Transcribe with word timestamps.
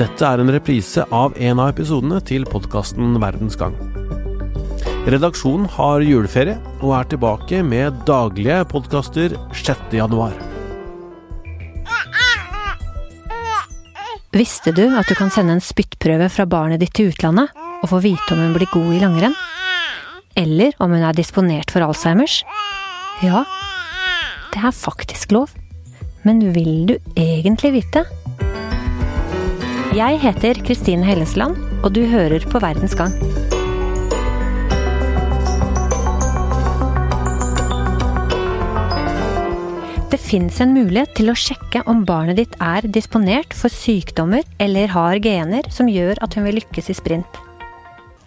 Dette 0.00 0.24
er 0.24 0.40
en 0.40 0.48
reprise 0.48 1.02
av 1.12 1.34
en 1.36 1.58
av 1.60 1.74
episodene 1.74 2.22
til 2.24 2.46
podkasten 2.48 3.18
Verdens 3.20 3.58
gang. 3.60 3.74
Redaksjonen 5.12 5.66
har 5.74 6.00
juleferie 6.00 6.54
og 6.78 6.94
er 6.96 7.08
tilbake 7.10 7.58
med 7.66 7.98
daglige 8.08 8.62
podkaster 8.70 9.34
6.1. 9.52 10.38
Visste 14.32 14.72
du 14.72 14.86
at 14.88 15.10
du 15.10 15.12
kan 15.18 15.32
sende 15.34 15.58
en 15.58 15.60
spyttprøve 15.64 16.30
fra 16.32 16.46
barnet 16.48 16.80
ditt 16.80 16.94
til 16.96 17.10
utlandet 17.12 17.52
og 17.82 17.90
få 17.92 18.00
vite 18.00 18.32
om 18.32 18.40
hun 18.40 18.56
blir 18.56 18.72
god 18.72 18.94
i 18.96 19.02
langrenn? 19.02 19.36
Eller 20.32 20.72
om 20.80 20.94
hun 20.96 21.04
er 21.04 21.18
disponert 21.18 21.74
for 21.74 21.84
Alzheimers? 21.84 22.40
Ja, 23.20 23.44
det 24.54 24.64
er 24.64 24.72
faktisk 24.72 25.36
lov. 25.36 25.52
Men 26.24 26.40
vil 26.56 26.88
du 26.88 26.96
egentlig 27.20 27.74
vite? 27.82 28.06
Jeg 29.90 30.20
heter 30.22 30.54
Kristine 30.62 31.02
Hellesland, 31.02 31.56
og 31.82 31.90
du 31.96 32.04
hører 32.06 32.44
på 32.46 32.60
Verdens 32.62 32.92
gang. 32.94 33.10
Det 40.14 40.22
fins 40.22 40.62
en 40.62 40.76
mulighet 40.78 41.10
til 41.18 41.34
å 41.34 41.34
sjekke 41.34 41.82
om 41.90 42.04
barnet 42.06 42.38
ditt 42.38 42.54
er 42.62 42.86
disponert 42.86 43.50
for 43.50 43.66
sykdommer 43.66 44.46
eller 44.62 44.94
har 44.94 45.18
gener 45.26 45.66
som 45.74 45.90
gjør 45.90 46.22
at 46.22 46.38
hun 46.38 46.46
vil 46.46 46.60
lykkes 46.62 46.94
i 46.94 47.00
sprint. 47.02 47.49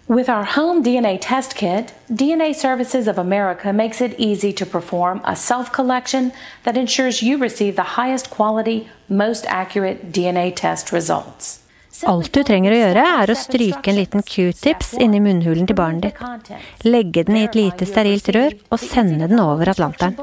With 0.07 0.27
our 0.27 0.43
home 0.43 0.83
DNA 0.83 1.17
test 1.21 1.55
kit, 1.55 1.93
DNA 2.11 2.53
Services 2.53 3.07
of 3.07 3.17
America 3.17 3.71
makes 3.71 4.01
it 4.01 4.19
easy 4.19 4.51
to 4.51 4.65
perform 4.65 5.21
a 5.23 5.33
self 5.33 5.71
collection 5.71 6.33
that 6.63 6.75
ensures 6.75 7.21
you 7.23 7.37
receive 7.37 7.77
the 7.77 7.95
highest 7.95 8.29
quality, 8.29 8.89
most 9.07 9.45
accurate 9.47 10.11
DNA 10.11 10.53
test 10.55 10.91
results. 10.91 11.61
Alt 12.03 12.33
du 12.33 12.41
trenger 12.43 12.73
å 12.73 12.79
gjøre, 12.81 13.03
er 13.21 13.31
å 13.31 13.37
stryke 13.37 13.93
en 13.93 13.95
liten 13.95 14.25
q-tips 14.27 14.91
inni 14.99 15.21
munnhulen 15.23 15.69
til 15.69 15.77
barnet 15.77 16.09
ditt. 16.09 16.51
Legge 16.83 17.23
den 17.23 17.37
i 17.39 17.45
et 17.47 17.55
lite 17.55 17.87
sterilt 17.87 18.27
rør 18.35 18.57
og 18.73 18.81
sende 18.83 19.29
den 19.31 19.39
over 19.39 19.71
Atlanteren. 19.71 20.17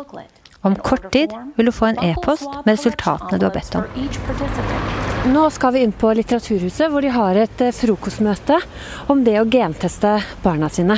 Om 0.60 0.76
kort 0.76 1.08
tid 1.14 1.32
vil 1.56 1.70
du 1.70 1.72
få 1.72 1.88
en 1.94 2.02
e-post 2.04 2.50
med 2.66 2.74
resultatene 2.74 3.40
du 3.40 3.48
har 3.48 3.56
bedt 3.56 3.80
om. 3.80 5.09
Nå 5.28 5.42
skal 5.52 5.74
vi 5.74 5.82
inn 5.84 5.90
på 5.92 6.08
Litteraturhuset, 6.16 6.86
hvor 6.88 7.04
de 7.04 7.10
har 7.12 7.36
et 7.36 7.60
eh, 7.60 7.74
frokostmøte 7.76 8.56
om 9.12 9.20
det 9.26 9.34
å 9.36 9.44
genteste 9.52 10.14
barna 10.40 10.70
sine. 10.72 10.96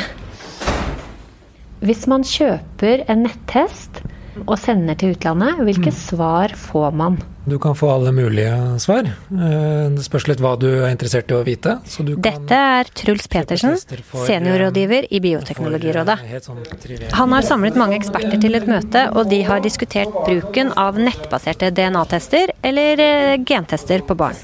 Hvis 1.82 2.06
man 2.06 2.22
kjøper 2.22 3.02
en 3.10 3.24
nettest 3.26 3.98
og 4.44 4.54
sender 4.62 4.94
til 5.00 5.16
utlandet, 5.16 5.58
hvilke 5.66 5.90
svar 5.96 6.54
får 6.54 6.94
man? 7.02 7.18
Du 7.44 7.58
kan 7.58 7.74
få 7.74 7.90
alle 7.90 8.12
mulige 8.12 8.78
svar. 8.78 9.02
Eh, 9.30 9.90
Det 9.90 10.04
spørs 10.04 10.28
litt 10.28 10.38
hva 10.40 10.52
du 10.58 10.68
er 10.84 10.90
interessert 10.92 11.30
i 11.30 11.34
å 11.34 11.42
vite. 11.44 11.78
Så 11.90 12.04
du 12.06 12.14
kan 12.14 12.22
Dette 12.22 12.54
er 12.54 12.84
Truls 12.94 13.26
Petersen, 13.26 13.74
seniorrådgiver 13.76 15.08
i 15.10 15.20
Bioteknologirådet. 15.20 16.18
eh, 16.22 16.28
helt 16.36 16.44
sånn. 16.44 17.12
Han 17.12 17.32
har 17.32 17.42
samlet 17.42 17.74
mange 17.74 17.98
eksperter 17.98 18.40
til 18.40 18.54
et 18.54 18.66
møte, 18.66 19.10
og 19.16 19.28
de 19.28 19.42
har 19.42 19.60
diskutert 19.60 20.12
bruken 20.24 20.72
av 20.76 20.94
nettbaserte 20.94 21.72
DNA-tester 21.74 22.52
eller 22.62 23.00
eh, 23.00 23.36
gentester 23.44 23.98
på 24.06 24.14
barn. 24.16 24.36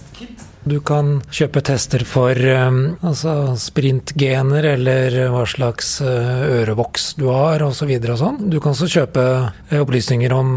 Du 0.68 0.78
kan 0.84 1.18
kjøpe 1.32 1.62
tester 1.64 2.02
for 2.04 2.36
eh, 2.36 2.66
altså 3.06 3.54
sprintgener, 3.60 4.66
eller 4.74 5.14
hva 5.32 5.44
slags 5.48 5.98
øreboks 6.02 6.58
ørevoks 6.58 7.06
du 7.18 7.26
har, 7.32 7.62
osv. 7.64 7.88
Og, 7.88 8.08
og 8.12 8.18
sånn. 8.20 8.38
Du 8.52 8.58
kan 8.60 8.74
også 8.74 8.88
kjøpe 8.92 9.24
eh, 9.70 9.80
opplysninger 9.80 10.32
om, 10.34 10.50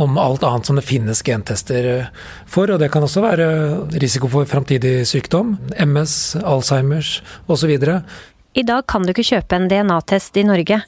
om 0.00 0.18
alt 0.20 0.44
annet 0.46 0.70
som 0.70 0.80
det 0.80 0.86
finnes 0.86 1.22
gentester 1.26 1.90
eh, 1.90 2.08
for. 2.46 2.72
Og 2.72 2.80
det 2.80 2.90
kan 2.94 3.04
også 3.04 3.24
være 3.24 3.48
risiko 4.00 4.30
for 4.32 4.48
framtidig 4.48 5.02
sykdom, 5.08 5.58
MS, 5.76 6.36
Alzheimers 6.40 7.18
osv. 7.46 7.74
I 8.54 8.64
dag 8.64 8.86
kan 8.88 9.04
du 9.04 9.12
ikke 9.12 9.28
kjøpe 9.34 9.58
en 9.58 9.68
DNA-test 9.68 10.40
i 10.40 10.46
Norge. 10.48 10.80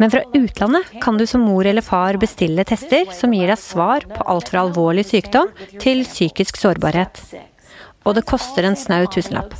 Men 0.00 0.12
fra 0.12 0.22
utlandet 0.32 0.94
kan 1.02 1.18
du 1.20 1.26
som 1.28 1.44
mor 1.44 1.66
eller 1.68 1.84
far 1.84 2.16
bestille 2.22 2.64
tester 2.64 3.10
som 3.12 3.34
gir 3.36 3.50
deg 3.52 3.60
svar 3.60 4.06
på 4.08 4.24
alt 4.32 4.48
fra 4.48 4.64
alvorlig 4.64 5.04
sykdom 5.10 5.52
til 5.82 6.06
psykisk 6.08 6.56
sårbarhet. 6.56 7.20
Og 8.08 8.16
det 8.16 8.24
koster 8.28 8.64
en 8.64 8.76
snau 8.78 9.04
tusenlapp. 9.12 9.52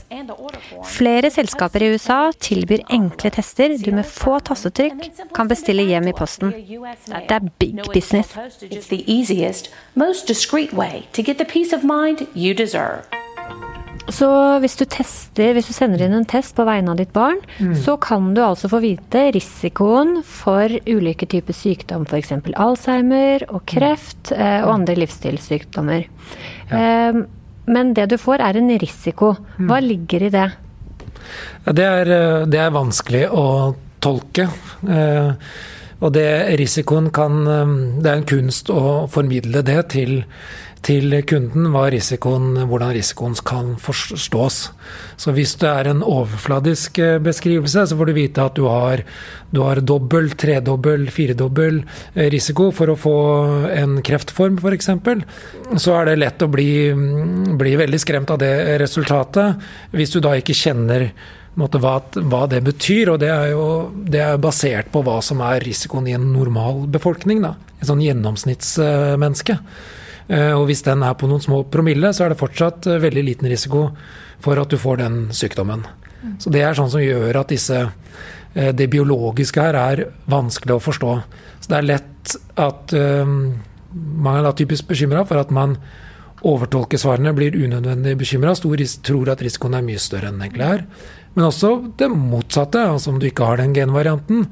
Flere 0.89 1.31
selskaper 1.33 1.84
i 1.84 1.91
USA 1.95 2.31
tilbyr 2.41 2.87
enkle 2.93 3.33
tester 3.34 3.77
du 3.77 3.91
med 3.93 4.09
få 4.09 4.39
tastetrykk 4.47 5.25
kan 5.37 5.51
bestille 5.51 5.84
hjem 5.89 6.09
i 6.09 6.17
posten. 6.17 6.55
Det 6.56 7.37
er 7.37 7.51
big 7.61 7.83
business. 7.93 8.33
It's 8.65 8.89
the 8.89 9.05
easiest, 9.06 9.71
most 9.95 10.28
discreet 10.28 10.73
way 10.73 11.05
to 11.12 11.23
get 11.23 11.39
the 11.39 11.45
peace 11.45 11.77
of 11.77 11.84
mind 11.84 12.27
you 12.34 12.55
deserve. 12.55 13.05
Så 14.11 14.27
hvis 14.59 14.75
du 14.75 14.84
tester, 14.91 15.53
hvis 15.55 15.69
du 15.69 15.75
sender 15.77 16.03
inn 16.03 16.15
en 16.17 16.27
test 16.27 16.57
på 16.57 16.65
vegne 16.67 16.91
av 16.91 16.99
ditt 16.99 17.12
barn, 17.15 17.39
så 17.78 17.95
kan 18.01 18.33
du 18.34 18.41
altså 18.43 18.71
få 18.72 18.81
vite 18.83 19.27
risikoen 19.37 20.22
for 20.27 20.72
ulike 20.89 21.28
typer 21.31 21.55
sykdom, 21.55 22.09
f.eks. 22.09 22.33
Alzheimer 22.57 23.45
og 23.51 23.62
kreft 23.71 24.33
mm. 24.33 24.65
og 24.65 24.72
andre 24.72 24.97
livsstilssykdommer. 24.99 26.09
Eh, 26.75 27.21
men 27.70 27.94
det 27.94 28.08
du 28.10 28.16
får 28.20 28.42
er 28.44 28.58
en 28.60 28.72
risiko. 28.82 29.34
Hva 29.69 29.78
ligger 29.84 30.26
i 30.26 30.32
det? 30.34 30.48
Det, 31.64 31.84
er, 31.84 32.10
eh, 32.10 32.47
det 32.50 32.60
er 32.60 32.75
vanskelig 32.75 33.26
å 33.31 33.47
tolke. 34.03 34.48
eh, 34.88 35.32
Og 36.00 36.12
det 36.16 36.56
risikoen 36.56 37.10
kan 37.12 37.47
eh, 37.47 37.75
Det 38.00 38.10
er 38.10 38.16
en 38.16 38.28
kunst 38.28 38.70
å 38.72 39.06
formidle 39.12 39.62
det 39.62 39.91
til, 39.94 40.25
til 40.86 41.12
kunden, 41.28 41.66
hva 41.74 41.86
risikoen, 41.92 42.54
hvordan 42.68 42.94
risikoen 42.96 43.34
kan 43.46 43.74
forstås. 43.80 44.58
Så 45.20 45.34
hvis 45.36 45.52
det 45.60 45.68
er 45.68 45.91
en 45.91 46.00
overfladisk 46.06 47.00
eh, 47.02 47.18
beskrivelse, 47.22 47.84
så 47.91 47.98
får 47.98 48.08
du 48.08 48.14
vite 48.16 48.44
at 48.44 48.56
du 48.56 48.64
har, 48.64 49.02
du 49.52 49.60
har 49.66 49.82
dobbel, 49.84 50.30
tredobbel, 50.41 51.08
firedobbel 51.12 51.82
eh, 52.14 52.30
risiko 52.32 52.70
for 52.76 52.92
å 52.92 52.98
få 52.98 53.16
en 53.74 53.98
kreftform, 54.06 54.56
f.eks. 54.60 54.88
Så 55.76 55.98
er 55.98 56.08
det 56.08 56.20
lett 56.22 56.46
å 56.46 56.50
bli, 56.50 56.70
bli 57.60 57.76
veldig 57.80 58.00
skremt 58.00 58.32
av 58.32 58.41
det 58.41 58.54
resultatet, 58.80 59.60
hvis 59.92 60.16
du 60.16 60.22
da 60.24 60.32
ikke 60.41 60.56
kjenner 60.56 61.10
måte, 61.60 61.80
hva, 61.82 61.98
hva 62.30 62.44
det 62.50 62.62
betyr. 62.64 63.12
Og 63.14 63.20
det 63.22 63.30
er 63.32 63.52
jo 63.52 63.64
det 63.92 64.24
er 64.24 64.42
basert 64.42 64.91
på 64.94 65.04
hva 65.06 65.20
som 65.24 65.42
er 65.44 65.64
risikoen 65.66 66.08
i 66.08 66.16
en 66.16 66.30
normal 66.32 66.86
befolkning. 66.91 67.44
Da. 67.44 67.56
En 67.80 67.92
sånn 67.92 68.04
gjennomsnittsmenneske. 68.04 69.60
Eh, 70.28 70.53
Og 70.53 70.66
hvis 70.69 70.82
den 70.86 71.03
er 71.03 71.14
på 71.14 71.28
noen 71.31 71.42
små 71.42 71.62
promille, 71.70 72.12
så 72.12 72.25
er 72.25 72.32
det 72.32 72.41
fortsatt 72.41 72.86
eh, 72.86 73.00
veldig 73.03 73.25
liten 73.25 73.48
risiko 73.50 73.88
for 74.41 74.60
at 74.60 74.70
du 74.70 74.78
får 74.81 75.00
den 75.03 75.19
sykdommen. 75.36 75.86
Så 76.38 76.53
det 76.53 76.60
er 76.62 76.76
sånn 76.76 76.91
som 76.92 77.00
gjør 77.00 77.41
at 77.41 77.48
disse 77.53 77.78
eh, 77.81 78.72
det 78.76 78.91
biologiske 78.92 79.62
her 79.62 79.78
er 79.78 80.04
vanskelig 80.30 80.76
å 80.76 80.84
forstå. 80.84 81.16
Så 81.60 81.72
det 81.72 81.78
er 81.78 81.91
lett 81.94 82.36
at 82.60 82.92
man 82.92 84.36
er 84.36 84.44
da 84.44 84.53
typisk 84.54 84.86
bekymra 84.91 85.25
for 85.26 85.41
at 85.41 85.50
man 85.50 85.78
overtolker 86.47 87.00
svarene, 87.00 87.32
blir 87.36 87.56
unødvendig 87.56 88.12
bekymra, 88.20 88.53
tror 88.54 89.32
at 89.32 89.42
risikoen 89.44 89.76
er 89.76 89.84
mye 89.84 90.00
større 90.00 90.28
enn 90.28 90.38
den 90.38 90.47
egentlig 90.47 90.66
er. 90.66 90.84
Men 91.34 91.48
også 91.48 91.72
det 91.98 92.10
motsatte, 92.12 92.84
altså 92.92 93.12
om 93.12 93.19
du 93.20 93.26
ikke 93.28 93.48
har 93.48 93.60
den 93.60 93.75
genvarianten, 93.76 94.47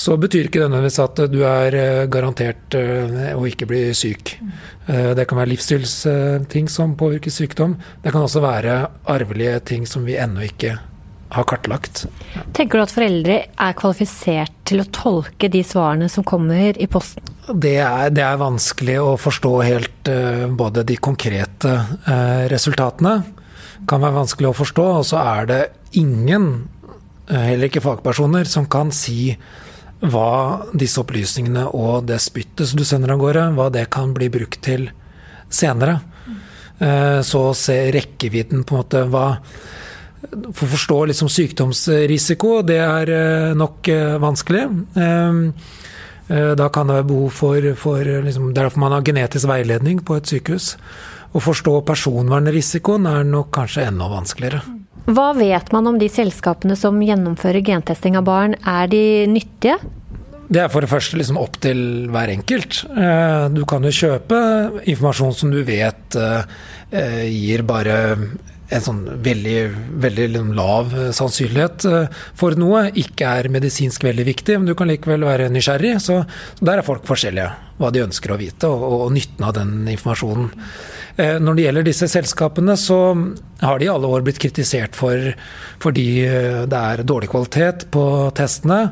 så 0.00 0.16
betyr 0.16 0.48
ikke 0.48 0.62
det 0.62 0.70
nødvendigvis 0.70 1.02
at 1.02 1.18
du 1.28 1.40
er 1.44 1.74
eh, 1.76 2.04
garantert 2.12 2.76
eh, 2.78 3.34
å 3.36 3.42
ikke 3.48 3.68
bli 3.68 3.82
syk. 3.96 4.36
Eh, 4.88 5.10
Det 5.18 5.26
kan 5.28 5.40
være 5.40 5.52
livsstilsting 5.52 6.70
som 6.72 6.94
påvirker 6.96 7.32
sykdom. 7.34 7.76
Det 8.00 8.14
kan 8.14 8.24
også 8.24 8.40
være 8.40 8.78
arvelige 9.12 9.58
ting 9.72 9.84
som 9.88 10.06
vi 10.08 10.16
ennå 10.16 10.46
ikke 10.48 10.78
har 11.30 11.46
kartlagt. 11.46 12.06
Tenker 12.56 12.80
du 12.80 12.84
at 12.86 12.94
foreldre 12.94 13.36
er 13.52 13.76
kvalifisert 13.78 14.56
til 14.66 14.82
å 14.82 14.88
tolke 14.88 15.50
de 15.52 15.60
svarene 15.66 16.08
som 16.10 16.24
kommer 16.26 16.80
i 16.80 16.88
posten? 16.90 17.28
Det 17.50 17.76
er, 17.84 18.08
det 18.14 18.24
er 18.24 18.40
vanskelig 18.40 18.96
å 19.02 19.14
forstå 19.20 19.52
helt 19.66 20.10
både 20.58 20.82
de 20.86 20.96
konkrete 21.02 21.76
resultatene. 22.50 23.20
Kan 23.90 24.02
være 24.02 24.18
vanskelig 24.18 24.50
å 24.50 24.58
forstå, 24.58 24.88
og 24.98 25.06
så 25.06 25.22
er 25.22 25.48
det 25.50 25.62
ingen, 25.98 26.50
heller 27.30 27.70
ikke 27.70 27.82
fagpersoner, 27.84 28.50
som 28.50 28.66
kan 28.70 28.90
si 28.94 29.36
hva 30.00 30.66
disse 30.72 31.00
opplysningene 31.02 31.66
og 31.76 32.06
det 32.08 32.20
spyttet 32.24 32.70
som 32.70 32.80
du 32.80 32.86
sender 32.88 33.12
av 33.14 33.20
gårde, 33.20 33.50
hva 33.56 33.68
det 33.72 33.88
kan 33.92 34.14
bli 34.16 34.30
brukt 34.32 34.60
til 34.64 34.88
senere. 35.50 36.00
Eh, 36.80 37.20
Så 37.22 37.54
se 37.54 37.76
rekkevidden 37.92 38.64
på 38.64 38.74
en 38.74 38.80
måte 38.80 39.04
hva 39.04 39.26
For 40.54 40.66
å 40.66 40.72
forstå 40.76 40.96
liksom 41.10 41.28
sykdomsrisiko, 41.32 42.62
det 42.62 42.78
er 42.78 43.10
eh, 43.10 43.54
nok 43.56 43.88
eh, 43.88 44.16
vanskelig. 44.20 44.66
Da 46.30 46.68
kan 46.70 46.86
det 46.86 46.94
være 46.94 47.06
behov 47.08 47.32
for, 47.34 47.64
for 47.74 48.06
liksom, 48.06 48.52
Det 48.52 48.60
er 48.60 48.68
derfor 48.68 48.84
man 48.84 48.92
har 48.92 49.02
genetisk 49.02 49.48
veiledning 49.50 49.98
på 50.06 50.14
et 50.14 50.30
sykehus. 50.30 50.76
Å 51.34 51.42
forstå 51.42 51.72
personvernrisikoen 51.88 53.08
er 53.10 53.26
nok 53.26 53.50
kanskje 53.56 53.88
enda 53.88 54.06
vanskeligere. 54.12 54.79
Hva 55.10 55.32
vet 55.34 55.72
man 55.74 55.88
om 55.90 55.96
de 55.98 56.06
selskapene 56.12 56.76
som 56.78 57.00
gjennomfører 57.02 57.64
gentesting 57.66 58.18
av 58.18 58.28
barn? 58.28 58.54
Er 58.62 58.86
de 58.90 59.26
nyttige? 59.30 59.80
Det 60.50 60.60
er 60.64 60.70
for 60.70 60.82
det 60.82 60.90
første 60.90 61.18
liksom 61.18 61.38
opp 61.38 61.58
til 61.62 61.80
hver 62.10 62.30
enkelt. 62.30 62.84
Eh, 62.90 63.48
Du 63.54 63.64
kan 63.66 63.82
jo 63.86 63.90
kjøpe 63.90 64.38
informasjon 64.84 65.34
som 65.34 65.50
du 65.50 65.62
vet 65.66 66.14
eh, 66.18 66.42
eh, 66.90 67.26
gir 67.26 67.62
bare 67.66 67.96
en 68.70 68.84
sånn 68.84 69.00
veldig, 69.24 69.56
veldig 70.02 70.26
liksom 70.34 70.52
lav 70.54 70.92
sannsynlighet 71.16 71.86
for 72.38 72.58
noe, 72.60 72.86
ikke 72.98 73.32
er 73.40 73.50
medisinsk 73.52 74.04
veldig 74.06 74.26
viktig, 74.28 74.58
men 74.60 74.70
du 74.70 74.76
kan 74.78 74.90
likevel 74.90 75.26
være 75.26 75.50
nysgjerrig. 75.52 75.96
Så 76.02 76.20
der 76.62 76.80
er 76.80 76.86
folk 76.86 77.04
forskjellige, 77.08 77.50
hva 77.80 77.90
de 77.90 78.04
ønsker 78.06 78.34
å 78.34 78.38
vite, 78.40 78.70
og, 78.70 78.86
og 79.06 79.14
nytten 79.16 79.46
av 79.48 79.56
den 79.58 79.74
informasjonen. 79.96 80.50
Når 81.20 81.56
det 81.56 81.64
gjelder 81.66 81.84
disse 81.84 82.06
selskapene, 82.08 82.76
så 82.80 82.96
har 83.60 83.80
de 83.80 83.88
i 83.88 83.92
alle 83.92 84.08
år 84.08 84.22
blitt 84.24 84.38
kritisert 84.40 84.94
for 84.96 85.32
fordi 85.82 86.06
det 86.70 86.80
er 86.80 87.02
dårlig 87.04 87.28
kvalitet 87.32 87.88
på 87.92 88.04
testene. 88.38 88.84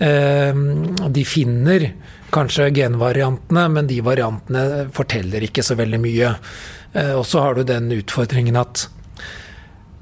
De 0.00 1.26
finner 1.28 1.90
kanskje 2.34 2.70
genvariantene, 2.74 3.68
men 3.72 3.88
de 3.88 4.00
variantene 4.04 4.88
forteller 4.94 5.46
ikke 5.46 5.64
så 5.64 5.76
veldig 5.78 6.00
mye. 6.02 6.34
Eh, 6.92 7.14
og 7.16 7.26
så 7.28 7.44
har 7.44 7.56
du 7.56 7.64
den 7.68 7.90
utfordringen 7.94 8.58
at 8.60 8.86
eh, 8.86 8.97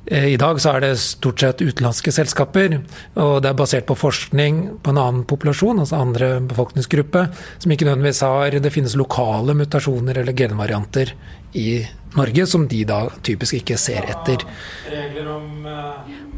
i 0.07 0.37
dag 0.39 0.61
så 0.63 0.77
er 0.77 0.85
det 0.85 0.93
stort 1.03 1.43
sett 1.43 1.63
utenlandske 1.65 2.13
selskaper, 2.15 2.79
og 3.19 3.41
det 3.43 3.51
er 3.51 3.59
basert 3.59 3.89
på 3.89 3.97
forskning 3.99 4.61
på 4.85 4.93
en 4.93 5.01
annen 5.03 5.25
populasjon, 5.27 5.81
altså 5.83 5.99
andre 5.99 6.29
befolkningsgruppe, 6.47 7.25
som 7.59 7.75
ikke 7.75 7.89
nødvendigvis 7.89 8.23
har 8.23 8.59
Det 8.63 8.73
finnes 8.73 8.95
lokale 8.95 9.55
mutasjoner 9.55 10.19
eller 10.23 10.33
genvarianter 10.33 11.13
i 11.59 11.83
Norge 12.17 12.47
som 12.47 12.69
de 12.69 12.85
da 12.89 13.07
typisk 13.23 13.59
ikke 13.59 13.77
ser 13.77 14.07
etter. 14.07 14.47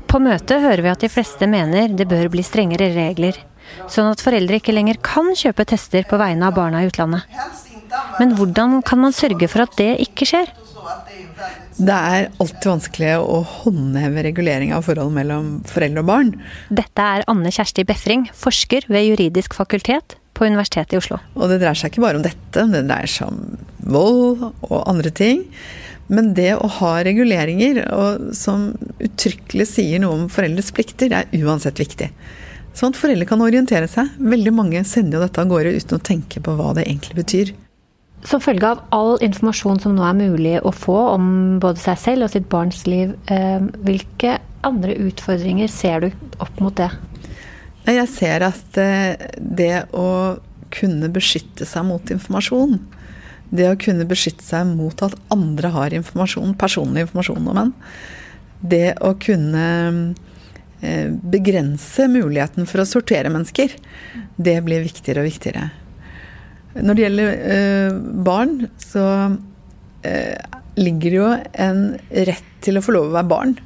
På 0.09 0.19
møtet 0.19 0.65
hører 0.65 0.83
vi 0.83 0.91
at 0.95 1.05
de 1.05 1.13
fleste 1.13 1.47
mener 1.47 1.93
det 1.93 2.09
bør 2.09 2.33
bli 2.33 2.43
strengere 2.43 2.89
regler 2.97 3.37
sånn 3.93 4.11
at 4.13 4.23
foreldre 4.25 4.59
ikke 4.61 4.75
lenger 4.75 5.01
kan 5.05 5.33
kjøpe 5.37 5.67
tester 5.69 6.07
på 6.09 6.19
vegne 6.21 6.49
av 6.49 6.57
barna 6.57 6.83
i 6.83 6.89
utlandet. 6.89 7.29
Men 8.19 8.35
hvordan 8.39 8.81
kan 8.87 9.03
man 9.05 9.17
sørge 9.17 9.49
for 9.51 9.65
at 9.65 9.77
det 9.81 9.95
ikke 10.05 10.29
skjer? 10.29 10.51
Det 11.79 11.95
er 11.95 12.29
alltid 12.43 12.69
vanskelig 12.69 13.13
å 13.23 13.41
håndheve 13.63 14.25
regulering 14.27 14.73
av 14.75 14.87
forhold 14.87 15.15
mellom 15.15 15.51
foreldre 15.69 16.05
og 16.05 16.09
barn. 16.11 16.33
Dette 16.75 17.11
er 17.17 17.27
Anne 17.31 17.53
Kjersti 17.55 17.85
Befring, 17.89 18.27
forsker 18.35 18.89
ved 18.91 19.07
Juridisk 19.11 19.57
fakultet 19.59 20.19
på 20.39 20.47
Universitetet 20.47 20.95
i 20.95 21.01
Oslo. 21.01 21.19
Og 21.35 21.51
det 21.51 21.61
dreier 21.63 21.79
seg 21.79 21.93
ikke 21.93 22.05
bare 22.05 22.21
om 22.21 22.27
dette, 22.27 22.65
det 22.73 22.85
dreier 22.87 23.11
seg 23.11 23.31
om 23.31 23.61
vold 23.95 24.49
og 24.51 24.81
andre 24.85 25.13
ting. 25.15 25.45
Men 26.09 26.33
det 26.37 26.55
å 26.57 26.69
ha 26.79 26.93
reguleringer 27.05 27.83
som 28.37 28.71
uttrykkelig 29.05 29.69
sier 29.69 30.01
noe 30.03 30.17
om 30.17 30.29
foreldres 30.33 30.73
plikter, 30.75 31.13
er 31.13 31.29
uansett 31.45 31.81
viktig. 31.81 32.09
Sånn 32.79 32.95
at 32.95 33.01
foreldre 33.01 33.27
kan 33.29 33.43
orientere 33.45 33.89
seg. 33.91 34.15
Veldig 34.23 34.55
mange 34.55 34.85
sender 34.89 35.19
jo 35.19 35.25
dette 35.27 35.43
av 35.43 35.51
gårde 35.51 35.75
uten 35.77 35.99
å 35.99 36.05
tenke 36.11 36.41
på 36.45 36.55
hva 36.57 36.73
det 36.79 36.87
egentlig 36.87 37.19
betyr. 37.19 37.53
Som 38.27 38.43
følge 38.43 38.67
av 38.67 38.83
all 38.95 39.17
informasjon 39.25 39.79
som 39.83 39.95
nå 39.95 40.03
er 40.07 40.17
mulig 40.19 40.57
å 40.67 40.73
få 40.75 40.97
om 41.15 41.29
både 41.63 41.81
seg 41.83 42.01
selv 42.03 42.27
og 42.27 42.33
sitt 42.33 42.49
barns 42.51 42.83
liv, 42.89 43.15
eh, 43.31 43.63
hvilke 43.87 44.39
andre 44.67 44.97
utfordringer 45.07 45.71
ser 45.71 46.03
du 46.03 46.09
opp 46.43 46.61
mot 46.61 46.75
det? 46.77 46.91
Jeg 47.89 48.09
ser 48.13 48.45
at 48.49 48.81
eh, 48.83 49.29
det 49.39 49.87
å 49.97 50.39
kunne 50.75 51.09
beskytte 51.15 51.65
seg 51.65 51.87
mot 51.89 52.11
informasjon, 52.13 52.77
det 53.55 53.71
å 53.71 53.79
kunne 53.81 54.05
beskytte 54.09 54.45
seg 54.45 54.67
mot 54.75 54.99
at 55.07 55.15
andre 55.33 55.71
har 55.73 55.95
informasjon, 55.97 56.59
personlig 56.61 57.07
informasjon 57.07 57.53
om 57.55 57.63
en, 57.63 57.77
det 58.61 58.99
å 59.07 59.15
kunne 59.23 59.69
Eh, 60.81 61.11
begrense 61.11 62.07
muligheten 62.07 62.67
for 62.71 62.79
å 62.79 62.87
sortere 62.87 63.33
mennesker. 63.35 63.73
Det 64.39 64.59
blir 64.63 64.85
viktigere 64.85 65.25
og 65.25 65.27
viktigere. 65.27 65.71
Når 66.77 66.95
det 66.95 67.05
gjelder 67.05 67.33
eh, 67.55 67.97
barn, 68.27 68.59
så 68.83 69.05
eh, 70.07 70.37
ligger 70.79 71.11
det 71.15 71.19
jo 71.19 71.31
en 71.65 71.83
rett 72.29 72.53
til 72.65 72.79
å 72.79 72.85
få 72.85 72.95
lov 72.97 73.09
å 73.09 73.17
være 73.17 73.31
barn. 73.31 73.57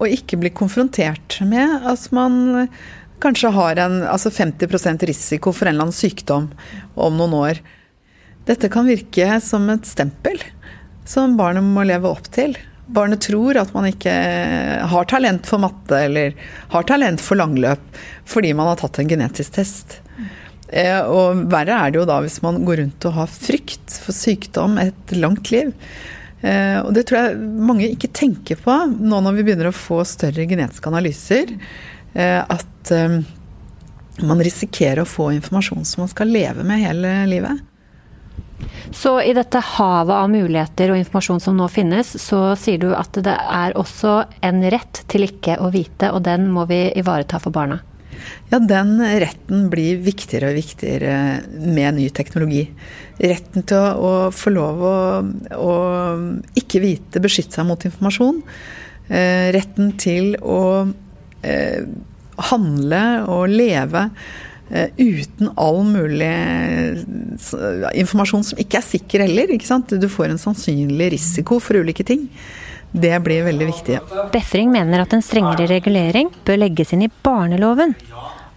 Og 0.00 0.14
ikke 0.14 0.38
bli 0.40 0.52
konfrontert 0.56 1.40
med 1.44 1.84
at 1.90 2.06
man 2.16 2.68
kanskje 3.20 3.52
har 3.52 3.82
en 3.82 4.00
altså 4.08 4.32
50% 4.32 5.04
risiko 5.10 5.52
for 5.52 5.68
en 5.68 5.74
eller 5.74 5.88
annen 5.88 5.96
sykdom 5.96 6.48
om 6.96 7.18
noen 7.20 7.36
år. 7.36 7.60
Dette 8.48 8.70
kan 8.72 8.88
virke 8.88 9.36
som 9.44 9.68
et 9.72 9.84
stempel 9.88 10.40
som 11.08 11.36
barnet 11.36 11.66
må 11.66 11.84
leve 11.84 12.08
opp 12.08 12.30
til 12.32 12.56
barnet 12.94 13.22
tror 13.22 13.58
at 13.60 13.72
man 13.74 13.86
ikke 13.88 14.12
har 14.90 15.08
talent 15.10 15.46
for 15.48 15.62
matte 15.62 15.98
eller 16.08 16.34
har 16.72 16.86
talent 16.88 17.22
for 17.22 17.38
langløp 17.38 17.82
fordi 18.28 18.52
man 18.56 18.70
har 18.70 18.80
tatt 18.80 19.00
en 19.00 19.10
genetisk 19.10 19.56
test. 19.58 20.00
Eh, 20.70 21.02
og 21.02 21.46
verre 21.50 21.76
er 21.76 21.90
det 21.90 22.00
jo 22.00 22.06
da 22.08 22.20
hvis 22.22 22.40
man 22.44 22.62
går 22.66 22.84
rundt 22.84 23.06
og 23.08 23.16
har 23.16 23.30
frykt 23.32 23.98
for 24.04 24.14
sykdom 24.14 24.78
et 24.82 25.14
langt 25.18 25.50
liv. 25.54 25.72
Eh, 26.40 26.78
og 26.80 26.94
det 26.96 27.08
tror 27.08 27.20
jeg 27.20 27.40
mange 27.70 27.90
ikke 27.90 28.12
tenker 28.16 28.60
på 28.60 28.76
nå 28.94 29.18
når 29.20 29.38
vi 29.38 29.46
begynner 29.48 29.70
å 29.72 29.76
få 29.76 30.02
større 30.08 30.46
genetiske 30.48 30.92
analyser. 30.92 31.56
Eh, 32.14 32.40
at 32.40 32.94
man 34.20 34.40
risikerer 34.42 35.02
å 35.02 35.08
få 35.08 35.30
informasjon 35.36 35.84
som 35.86 36.02
man 36.04 36.10
skal 36.10 36.32
leve 36.32 36.64
med 36.66 36.82
hele 36.82 37.12
livet. 37.30 37.66
Så 38.92 39.14
i 39.22 39.32
dette 39.36 39.60
havet 39.64 40.14
av 40.16 40.30
muligheter 40.32 40.90
og 40.92 40.98
informasjon 40.98 41.40
som 41.40 41.56
nå 41.56 41.68
finnes, 41.72 42.10
så 42.20 42.56
sier 42.58 42.80
du 42.82 42.90
at 42.96 43.14
det 43.22 43.36
er 43.36 43.76
også 43.78 44.16
en 44.44 44.64
rett 44.72 45.04
til 45.08 45.28
ikke 45.28 45.60
å 45.62 45.70
vite, 45.72 46.10
og 46.10 46.24
den 46.26 46.50
må 46.52 46.66
vi 46.68 46.88
ivareta 46.98 47.40
for 47.40 47.54
barna? 47.54 47.80
Ja, 48.50 48.58
den 48.58 48.96
retten 49.22 49.68
blir 49.72 50.02
viktigere 50.04 50.50
og 50.50 50.58
viktigere 50.58 51.14
med 51.50 51.98
ny 51.98 52.08
teknologi. 52.14 52.66
Retten 53.20 53.66
til 53.68 53.78
å, 53.78 53.88
å 54.00 54.12
få 54.34 54.52
lov 54.54 54.84
å, 54.84 54.98
å, 55.56 55.72
ikke 56.58 56.82
vite, 56.84 57.22
beskytte 57.22 57.60
seg 57.60 57.68
mot 57.68 57.88
informasjon. 57.88 58.42
Eh, 59.10 59.48
retten 59.56 59.94
til 60.00 60.34
å 60.40 60.60
eh, 61.42 61.82
handle 62.50 63.02
og 63.28 63.50
leve 63.52 64.08
Eh, 64.70 64.90
uten 64.96 65.50
all 65.58 65.80
mulig 65.82 66.30
informasjon 67.98 68.44
som 68.46 68.60
ikke 68.62 68.78
er 68.78 68.86
sikker 68.86 69.24
heller. 69.26 69.50
ikke? 69.50 69.98
Du 69.98 70.06
får 70.08 70.30
en 70.30 70.38
sannsynlig 70.38 71.10
risiko 71.16 71.58
for 71.58 71.80
ulike 71.82 72.06
ting. 72.06 72.28
Det 72.92 73.20
blir 73.22 73.44
veldig 73.46 73.66
viktig. 73.66 74.00
Befring 74.32 74.72
mener 74.72 75.04
at 75.04 75.14
en 75.14 75.22
strengere 75.22 75.68
regulering 75.70 76.32
bør 76.44 76.64
legges 76.64 76.94
inn 76.94 77.06
i 77.06 77.12
barneloven. 77.22 77.94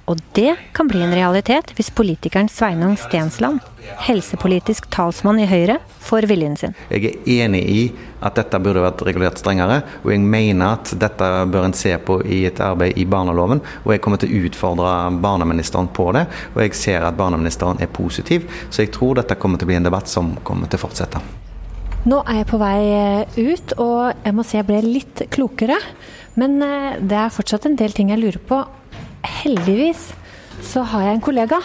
Og 0.06 0.20
det 0.36 0.56
kan 0.76 0.90
bli 0.90 1.00
en 1.00 1.14
realitet 1.16 1.70
hvis 1.78 1.92
politikeren 1.96 2.50
Sveinung 2.52 2.98
Stensland, 3.00 3.62
helsepolitisk 4.04 4.90
talsmann 4.92 5.40
i 5.40 5.46
Høyre, 5.48 5.78
får 6.04 6.28
viljen 6.28 6.58
sin. 6.60 6.74
Jeg 6.92 7.14
er 7.14 7.46
enig 7.46 7.62
i 7.72 7.84
at 8.20 8.36
dette 8.36 8.60
burde 8.60 8.84
vært 8.84 9.04
regulert 9.08 9.40
strengere, 9.40 9.80
og 10.04 10.12
jeg 10.12 10.20
mener 10.20 10.76
at 10.76 10.92
dette 11.00 11.30
bør 11.54 11.70
en 11.70 11.78
se 11.78 11.94
på 12.04 12.20
i 12.28 12.42
et 12.50 12.60
arbeid 12.64 13.00
i 13.00 13.08
barneloven. 13.08 13.64
Og 13.86 13.96
jeg 13.96 14.04
kommer 14.04 14.20
til 14.20 14.34
å 14.34 14.44
utfordre 14.50 14.92
barneministeren 15.24 15.88
på 15.96 16.10
det, 16.18 16.26
og 16.52 16.60
jeg 16.66 16.76
ser 16.82 17.08
at 17.08 17.20
barneministeren 17.20 17.80
er 17.80 17.92
positiv. 17.96 18.52
Så 18.70 18.84
jeg 18.84 18.92
tror 18.98 19.22
dette 19.22 19.40
kommer 19.40 19.62
til 19.62 19.70
å 19.70 19.72
bli 19.72 19.80
en 19.80 19.88
debatt 19.88 20.12
som 20.12 20.36
kommer 20.44 20.68
til 20.68 20.82
å 20.82 20.84
fortsette. 20.84 21.24
Nå 22.04 22.20
er 22.28 22.42
jeg 22.42 22.50
på 22.50 22.60
vei 22.60 22.80
eh, 22.94 23.38
ut, 23.38 23.78
og 23.80 24.26
jeg 24.26 24.36
må 24.36 24.44
si 24.44 24.58
jeg 24.58 24.68
ble 24.68 24.82
litt 24.84 25.24
klokere. 25.32 25.78
Men 26.36 26.58
eh, 26.66 26.98
det 27.00 27.16
er 27.16 27.32
fortsatt 27.32 27.70
en 27.70 27.78
del 27.80 27.96
ting 27.96 28.12
jeg 28.12 28.20
lurer 28.20 28.44
på 28.44 28.60
heldigvis 29.44 30.10
så 30.64 30.84
har 30.88 31.08
jeg 31.08 31.18
en 31.18 31.24
kollega, 31.24 31.60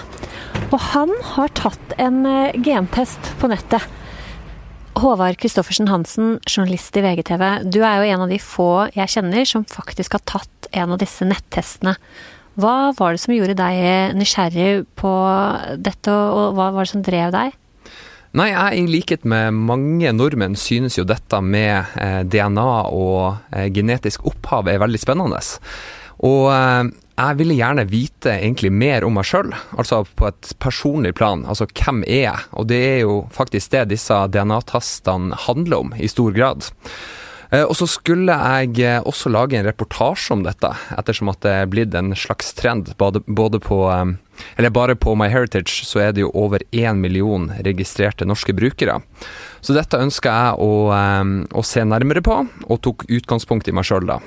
og 0.69 0.81
han 0.93 1.13
har 1.35 1.53
tatt 1.59 1.95
en 2.01 2.25
eh, 2.29 2.57
gentest 2.65 3.33
på 3.41 3.51
nettet. 3.51 3.85
Håvard 4.99 5.39
Christoffersen 5.39 5.91
Hansen, 5.91 6.39
journalist 6.49 6.97
i 6.99 7.05
VGTV. 7.05 7.45
Du 7.71 7.81
er 7.87 8.01
jo 8.01 8.09
en 8.09 8.25
av 8.25 8.33
de 8.33 8.41
få 8.43 8.89
jeg 8.97 9.13
kjenner 9.15 9.47
som 9.47 9.67
faktisk 9.69 10.17
har 10.17 10.25
tatt 10.27 10.71
en 10.75 10.97
av 10.97 10.99
disse 11.03 11.27
nettestene. 11.27 11.95
Hva 12.59 12.91
var 12.99 13.15
det 13.15 13.23
som 13.23 13.35
gjorde 13.35 13.55
deg 13.61 14.17
nysgjerrig 14.19 14.89
på 14.99 15.13
dette, 15.79 16.11
og 16.11 16.59
hva 16.59 16.73
var 16.75 16.87
det 16.87 16.91
som 16.91 17.05
drev 17.07 17.31
deg? 17.35 17.55
Nei, 18.37 18.51
jeg 18.53 18.83
i 18.83 18.89
likhet 18.93 19.25
med 19.25 19.57
mange 19.57 20.11
nordmenn 20.13 20.57
synes 20.59 20.99
jo 20.99 21.07
dette 21.09 21.41
med 21.41 21.97
eh, 21.97 22.21
DNA 22.29 22.71
og 22.93 23.55
eh, 23.57 23.71
genetisk 23.73 24.27
opphav 24.29 24.69
er 24.69 24.83
veldig 24.83 25.01
spennende. 25.01 25.41
Og 26.29 26.49
jeg 27.19 27.39
ville 27.39 27.57
gjerne 27.59 27.87
vite 27.91 28.33
egentlig 28.37 28.71
mer 28.75 29.07
om 29.07 29.17
meg 29.19 29.27
sjøl, 29.27 29.53
altså 29.79 30.03
på 30.19 30.29
et 30.29 30.51
personlig 30.63 31.15
plan. 31.19 31.45
Altså 31.51 31.67
hvem 31.71 32.05
er 32.07 32.23
jeg? 32.25 32.49
Og 32.59 32.69
det 32.71 32.79
er 32.89 32.99
jo 33.05 33.17
faktisk 33.35 33.73
det 33.75 33.89
disse 33.95 34.19
DNA-tastene 34.35 35.39
handler 35.47 35.87
om, 35.87 35.95
i 35.99 36.11
stor 36.11 36.35
grad. 36.37 36.69
Eh, 37.51 37.65
og 37.65 37.77
så 37.79 37.89
skulle 37.89 38.35
jeg 38.35 38.79
eh, 38.85 39.01
også 39.01 39.33
lage 39.33 39.59
en 39.59 39.67
reportasje 39.67 40.35
om 40.37 40.45
dette, 40.45 40.71
ettersom 40.99 41.33
at 41.33 41.41
det 41.45 41.55
er 41.55 41.71
blitt 41.71 41.97
en 41.97 42.13
slags 42.19 42.53
trend. 42.59 42.93
Både 42.99 43.61
på 43.65 43.83
eh, 43.93 44.17
Eller 44.57 44.71
bare 44.71 44.95
på 44.95 45.17
MyHeritage 45.19 45.85
så 45.89 46.05
er 46.05 46.13
det 46.13 46.23
jo 46.23 46.33
over 46.35 46.63
én 46.71 47.01
million 47.03 47.51
registrerte 47.65 48.29
norske 48.29 48.55
brukere. 48.55 49.01
Så 49.61 49.75
dette 49.75 49.99
ønska 49.99 50.31
jeg 50.31 50.63
å, 50.63 50.73
å 51.51 51.63
se 51.67 51.83
nærmere 51.83 52.23
på, 52.23 52.45
og 52.69 52.83
tok 52.87 53.03
utgangspunkt 53.11 53.67
i 53.67 53.75
meg 53.75 53.89
sjøl 53.89 54.07
da. 54.07 54.21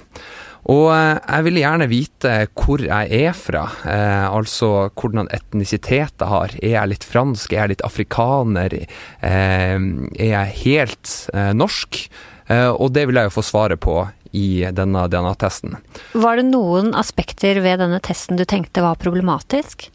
Og 0.70 0.92
jeg 0.94 1.46
vil 1.48 1.58
gjerne 1.58 1.88
vite 1.90 2.34
hvor 2.54 2.84
jeg 2.84 3.22
er 3.24 3.34
fra, 3.34 3.64
eh, 3.90 4.28
altså 4.30 4.92
hvordan 4.94 5.32
etnisitet 5.34 6.14
jeg 6.22 6.30
har. 6.30 6.54
Er 6.62 6.76
jeg 6.76 6.92
litt 6.92 7.08
fransk, 7.08 7.54
er 7.54 7.64
jeg 7.64 7.74
litt 7.74 7.88
afrikaner, 7.88 8.76
eh, 8.76 9.80
er 9.80 10.30
jeg 10.36 10.60
helt 10.66 11.16
eh, 11.34 11.54
norsk? 11.58 12.04
Og 12.52 12.92
det 12.92 13.06
vil 13.08 13.20
jeg 13.20 13.30
jo 13.30 13.34
få 13.38 13.44
svaret 13.46 13.80
på 13.84 13.96
i 14.32 14.64
denne 14.76 15.06
DNA-testen. 15.12 15.78
Var 16.14 16.40
det 16.40 16.48
noen 16.50 16.94
aspekter 16.98 17.60
ved 17.64 17.82
denne 17.84 18.00
testen 18.04 18.40
du 18.40 18.46
tenkte 18.48 18.84
var 18.84 19.00
problematisk? 19.00 19.90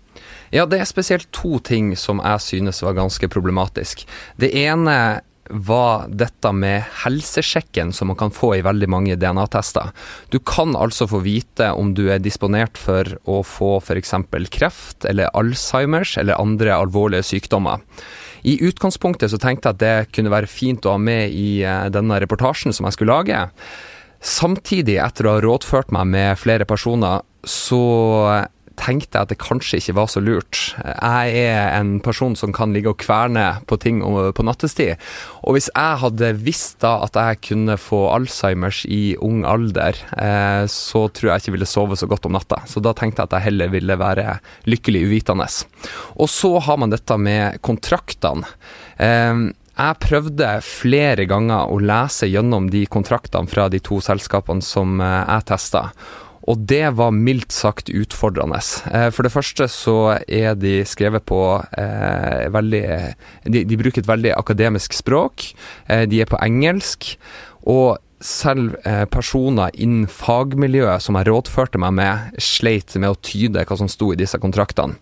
Ja, 0.54 0.66
det 0.66 0.78
er 0.80 0.88
spesielt 0.88 1.28
to 1.34 1.58
ting 1.64 1.90
som 1.98 2.20
jeg 2.22 2.42
synes 2.44 2.82
var 2.84 2.96
ganske 2.96 3.28
problematisk. 3.32 4.06
Det 4.40 4.52
ene 4.56 5.20
var 5.50 6.06
dette 6.08 6.52
med 6.52 6.84
helsesjekken 7.04 7.92
som 7.94 8.10
man 8.10 8.18
kan 8.18 8.34
få 8.34 8.54
i 8.56 8.64
veldig 8.66 8.88
mange 8.90 9.16
DNA-tester. 9.20 9.92
Du 10.30 10.38
kan 10.38 10.76
altså 10.76 11.08
få 11.10 11.22
vite 11.24 11.70
om 11.74 11.94
du 11.96 12.06
er 12.12 12.22
disponert 12.22 12.78
for 12.80 13.08
å 13.24 13.42
få 13.46 13.76
f.eks. 13.80 14.14
kreft 14.52 15.08
eller 15.08 15.32
Alzheimers 15.36 16.16
eller 16.20 16.40
andre 16.40 16.74
alvorlige 16.76 17.26
sykdommer. 17.34 17.82
I 18.46 18.58
utgangspunktet 18.62 19.32
så 19.32 19.40
tenkte 19.42 19.70
jeg 19.70 19.76
at 19.76 19.82
det 19.82 20.14
kunne 20.14 20.32
være 20.32 20.50
fint 20.50 20.86
å 20.86 20.94
ha 20.94 21.02
med 21.02 21.34
i 21.34 21.62
eh, 21.66 21.88
denne 21.90 22.20
reportasjen 22.22 22.74
som 22.76 22.86
jeg 22.86 22.98
skulle 22.98 23.16
lage. 23.16 23.40
Samtidig, 24.22 25.00
etter 25.02 25.26
å 25.26 25.36
ha 25.36 25.42
rådført 25.44 25.90
meg 25.94 26.06
med 26.12 26.38
flere 26.40 26.66
personer, 26.68 27.24
så 27.46 27.82
tenkte 28.78 29.16
jeg 29.16 29.26
at 29.26 29.32
det 29.32 29.38
kanskje 29.42 29.80
ikke 29.80 29.96
var 29.98 30.10
så 30.12 30.22
lurt. 30.22 30.60
Jeg 30.84 31.34
er 31.42 31.72
en 31.78 31.96
person 32.04 32.36
som 32.38 32.54
kan 32.56 32.74
ligge 32.74 32.92
og 32.92 33.00
kverne 33.02 33.44
på 33.68 33.78
ting 33.82 34.02
på 34.04 34.46
nattestid. 34.46 35.00
Og 35.42 35.56
hvis 35.56 35.68
jeg 35.72 36.00
hadde 36.02 36.32
visst 36.46 36.80
da 36.84 36.96
at 37.06 37.18
jeg 37.18 37.42
kunne 37.50 37.78
få 37.80 38.06
Alzheimers 38.14 38.84
i 38.88 39.16
ung 39.24 39.44
alder, 39.48 39.98
eh, 40.18 40.64
så 40.70 41.06
tror 41.08 41.32
jeg 41.32 41.44
ikke 41.44 41.56
ville 41.56 41.70
sove 41.70 41.98
så 41.98 42.08
godt 42.10 42.28
om 42.28 42.36
natta. 42.36 42.62
Så 42.68 42.82
da 42.84 42.94
tenkte 42.96 43.22
jeg 43.22 43.30
at 43.30 43.38
jeg 43.38 43.48
heller 43.50 43.72
ville 43.74 44.00
være 44.00 44.38
lykkelig 44.70 45.06
uvitende. 45.08 45.46
Og 46.16 46.28
så 46.32 46.56
har 46.64 46.80
man 46.80 46.92
dette 46.92 47.16
med 47.20 47.60
kontraktene. 47.66 48.48
Eh, 48.98 49.46
jeg 49.76 50.00
prøvde 50.00 50.52
flere 50.64 51.26
ganger 51.28 51.68
å 51.68 51.76
lese 51.84 52.30
gjennom 52.30 52.70
de 52.72 52.86
kontraktene 52.88 53.50
fra 53.50 53.66
de 53.68 53.80
to 53.84 53.98
selskapene 54.04 54.64
som 54.64 55.00
eh, 55.04 55.18
jeg 55.20 55.48
testa. 55.52 55.90
Og 56.46 56.62
det 56.70 56.84
var 56.98 57.14
mildt 57.14 57.54
sagt 57.54 57.90
utfordrende. 57.90 58.60
Eh, 58.92 59.08
for 59.14 59.26
det 59.26 59.34
første 59.34 59.68
så 59.72 59.98
er 60.28 60.54
de 60.58 60.78
skrevet 60.86 61.26
på 61.26 61.40
eh, 61.78 62.46
veldig 62.54 62.84
de, 63.44 63.64
de, 63.64 63.78
bruker 63.78 64.04
et 64.04 64.10
veldig 64.10 64.34
akademisk 64.36 64.94
språk. 64.94 65.50
Eh, 65.90 66.06
de 66.10 66.22
er 66.22 66.30
på 66.30 66.40
engelsk. 66.42 67.16
Og 67.66 67.96
selv 68.22 68.76
eh, 68.86 69.04
personer 69.10 69.74
innen 69.74 70.06
fagmiljøet 70.08 71.04
som 71.04 71.18
jeg 71.18 71.28
rådførte 71.28 71.80
meg 71.82 71.96
med, 71.98 72.38
sleit 72.42 72.94
med 72.96 73.12
å 73.12 73.18
tyde 73.20 73.66
hva 73.66 73.78
som 73.78 73.90
sto 73.90 74.12
i 74.12 74.18
disse 74.18 74.40
kontraktene. 74.42 74.96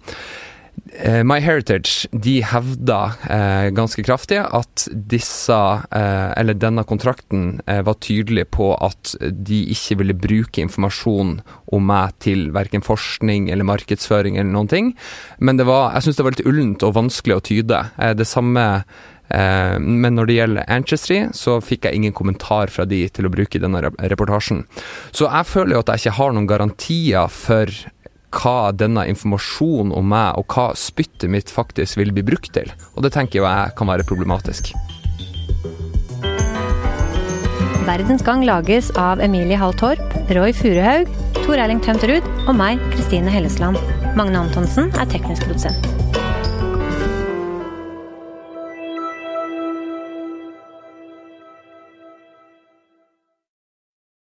Eh, 0.95 1.23
My 1.27 1.41
Heritage 1.43 2.07
de 2.13 2.37
hevda 2.47 2.99
eh, 3.31 3.69
ganske 3.75 4.03
kraftig 4.07 4.39
at 4.39 4.85
disse, 4.95 5.57
eh, 5.91 6.31
eller 6.39 6.55
denne 6.55 6.85
kontrakten 6.87 7.61
eh, 7.67 7.81
var 7.87 7.99
tydelig 8.05 8.47
på 8.55 8.71
at 8.79 9.15
de 9.21 9.63
ikke 9.75 9.99
ville 10.03 10.17
bruke 10.19 10.63
informasjon 10.63 11.39
om 11.75 11.89
meg 11.91 12.15
til 12.23 12.47
verken 12.55 12.85
forskning 12.85 13.49
eller 13.51 13.67
markedsføring 13.67 14.39
eller 14.39 14.53
noen 14.55 14.71
ting. 14.71 14.93
Men 15.39 15.59
var, 15.65 15.95
jeg 15.97 16.07
syns 16.07 16.21
det 16.21 16.29
var 16.29 16.37
litt 16.37 16.47
ullent 16.47 16.87
og 16.87 16.95
vanskelig 17.01 17.39
å 17.39 17.45
tyde. 17.51 17.81
Eh, 17.99 18.15
det 18.15 18.29
samme 18.31 18.67
eh, 19.33 19.75
men 19.81 20.15
når 20.15 20.31
det 20.31 20.39
gjelder 20.39 20.71
Ancestry, 20.79 21.21
så 21.35 21.59
fikk 21.65 21.89
jeg 21.89 21.99
ingen 21.99 22.15
kommentar 22.15 22.71
fra 22.71 22.87
de 22.87 23.03
til 23.11 23.27
å 23.27 23.35
bruke 23.35 23.63
denne 23.63 23.83
reportasjen. 23.99 24.63
Så 25.11 25.27
jeg 25.27 25.51
føler 25.51 25.79
jo 25.79 25.83
at 25.83 25.95
jeg 25.95 26.05
ikke 26.05 26.19
har 26.21 26.39
noen 26.39 26.51
garantier 26.51 27.35
for 27.35 27.73
hva 28.35 28.73
denne 28.75 29.07
informasjonen 29.11 29.95
om 29.95 30.11
meg 30.11 30.41
og 30.41 30.51
hva 30.51 30.71
spyttet 30.79 31.31
mitt 31.31 31.53
faktisk 31.53 32.01
vil 32.01 32.13
bli 32.15 32.25
brukt 32.27 32.53
til. 32.57 32.71
Og 32.95 33.07
det 33.07 33.15
tenker 33.15 33.43
jeg 33.43 33.75
kan 33.79 33.91
være 33.91 34.07
problematisk. 34.09 34.75
Verdens 37.85 38.25
Gang 38.25 38.47
lages 38.49 38.89
av 38.97 39.21
Emilie 39.21 39.59
Hall 39.61 39.75
Torp, 39.77 40.01
Roy 40.33 40.55
Furuhaug, 40.57 41.11
Tor 41.43 41.61
Erling 41.61 41.83
Tømterud 41.85 42.25
og 42.49 42.55
meg, 42.57 42.81
Kristine 42.95 43.33
Hellesland. 43.33 43.77
Magne 44.17 44.47
Antonsen 44.47 44.89
er 44.97 45.11
teknisk 45.11 45.45
produsent. 45.51 45.94